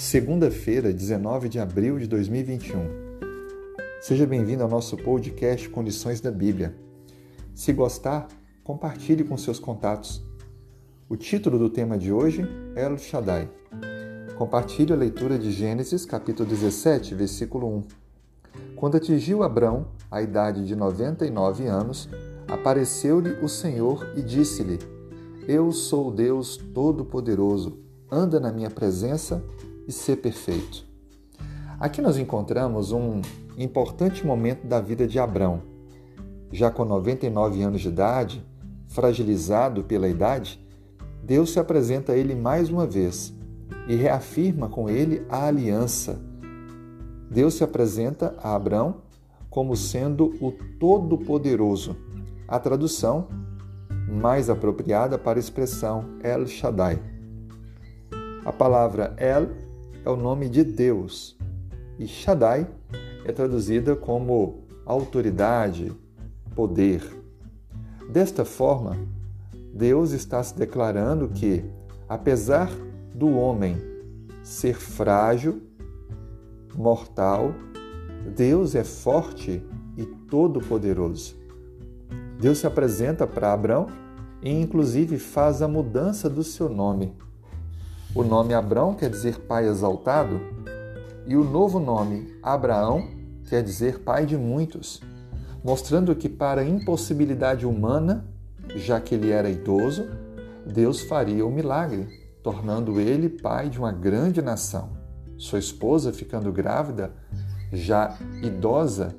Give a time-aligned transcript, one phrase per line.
[0.00, 2.88] segunda-feira, 19 de abril de 2021.
[4.00, 6.74] Seja bem-vindo ao nosso podcast Condições da Bíblia.
[7.54, 8.26] Se gostar,
[8.64, 10.24] compartilhe com seus contatos.
[11.06, 13.50] O título do tema de hoje é El Shaddai.
[14.38, 17.84] Compartilhe a leitura de Gênesis, capítulo 17, versículo 1.
[18.76, 22.08] Quando atingiu Abrão a idade de 99 anos,
[22.48, 24.78] apareceu-lhe o Senhor e disse-lhe:
[25.46, 27.78] Eu sou o Deus Todo-Poderoso,
[28.10, 29.44] anda na minha presença
[29.90, 30.86] e ser perfeito.
[31.78, 33.20] Aqui nós encontramos um
[33.58, 35.62] importante momento da vida de Abrão.
[36.52, 38.46] Já com 99 anos de idade,
[38.86, 40.64] fragilizado pela idade,
[41.24, 43.34] Deus se apresenta a ele mais uma vez
[43.88, 46.20] e reafirma com ele a aliança.
[47.28, 49.02] Deus se apresenta a Abrão
[49.48, 51.96] como sendo o Todo-Poderoso.
[52.46, 53.26] A tradução
[54.08, 57.00] mais apropriada para a expressão El Shaddai.
[58.44, 59.69] A palavra El
[60.04, 61.36] é o nome de Deus
[61.98, 62.66] e Shaddai
[63.24, 65.92] é traduzida como autoridade,
[66.54, 67.02] poder.
[68.10, 68.96] Desta forma,
[69.74, 71.62] Deus está se declarando que,
[72.08, 72.70] apesar
[73.14, 73.76] do homem
[74.42, 75.62] ser frágil,
[76.74, 77.54] mortal,
[78.34, 79.62] Deus é forte
[79.96, 81.36] e todo-poderoso.
[82.40, 83.86] Deus se apresenta para Abraão
[84.42, 87.14] e, inclusive, faz a mudança do seu nome
[88.14, 90.40] o nome Abrão quer dizer pai exaltado,
[91.26, 93.08] e o novo nome Abraão
[93.48, 95.00] quer dizer pai de muitos,
[95.62, 98.26] mostrando que, para a impossibilidade humana,
[98.74, 100.08] já que ele era idoso,
[100.66, 102.08] Deus faria o milagre,
[102.42, 104.90] tornando ele pai de uma grande nação.
[105.38, 107.12] Sua esposa, ficando grávida,
[107.72, 109.14] já idosa,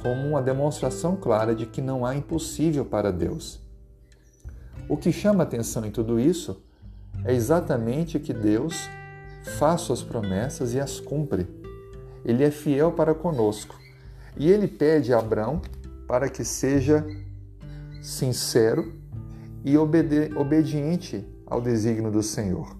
[0.00, 3.60] como uma demonstração clara de que não há impossível para Deus.
[4.88, 6.62] O que chama atenção em tudo isso
[7.24, 8.88] é exatamente que Deus
[9.58, 11.46] faz suas promessas e as cumpre.
[12.24, 13.76] Ele é fiel para conosco.
[14.36, 15.60] E ele pede a Abraão
[16.06, 17.04] para que seja
[18.02, 18.92] sincero
[19.64, 22.76] e obediente ao desígnio do Senhor.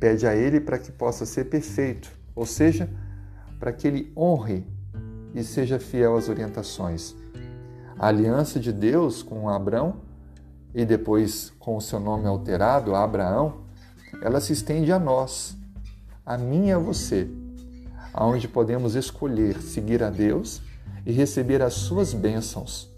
[0.00, 2.88] Pede a ele para que possa ser perfeito, ou seja,
[3.58, 4.66] para que ele honre
[5.34, 7.14] e seja fiel às orientações.
[7.98, 9.96] A aliança de Deus com Abraão
[10.76, 13.62] e depois com o seu nome alterado, Abraão,
[14.20, 15.56] ela se estende a nós,
[16.24, 17.30] a mim e a você,
[18.12, 20.60] aonde podemos escolher seguir a Deus
[21.06, 22.90] e receber as suas bênçãos.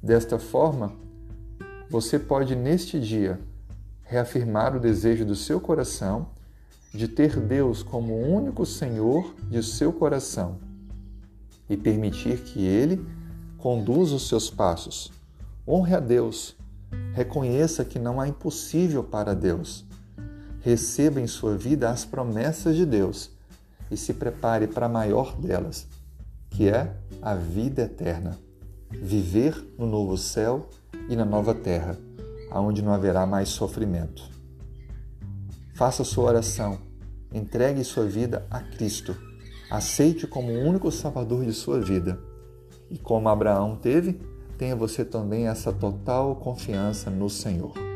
[0.00, 0.92] Desta forma,
[1.90, 3.40] você pode neste dia
[4.04, 6.28] reafirmar o desejo do seu coração
[6.94, 10.58] de ter Deus como o único Senhor de seu coração
[11.68, 13.04] e permitir que Ele
[13.58, 15.10] conduza os seus passos.
[15.66, 16.59] Honre a Deus
[17.12, 19.84] Reconheça que não há impossível para Deus.
[20.60, 23.30] Receba em sua vida as promessas de Deus
[23.90, 25.86] e se prepare para a maior delas,
[26.50, 28.38] que é a vida eterna.
[28.90, 30.68] Viver no novo céu
[31.08, 31.98] e na nova terra,
[32.50, 34.22] aonde não haverá mais sofrimento.
[35.74, 36.78] Faça sua oração,
[37.32, 39.16] entregue sua vida a Cristo,
[39.70, 42.18] aceite como o único Salvador de sua vida.
[42.90, 44.20] E como Abraão teve,
[44.60, 47.89] tenha você também essa total confiança no Senhor.